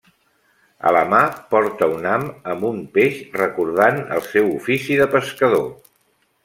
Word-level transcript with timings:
A 0.91 0.93
la 0.95 1.03
mà, 1.11 1.19
porta 1.51 1.89
un 1.97 2.09
ham 2.13 2.25
amb 2.55 2.67
un 2.73 2.81
peix, 2.99 3.21
recordant 3.43 4.03
el 4.19 4.27
seu 4.31 4.53
ofici 4.57 4.99
de 5.03 5.11
pescador. 5.15 5.69